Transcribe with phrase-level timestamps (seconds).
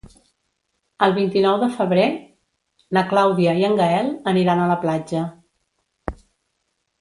[1.07, 2.05] El vint-i-nou de febrer
[2.99, 5.23] na Clàudia i en Gaël aniran a la platja.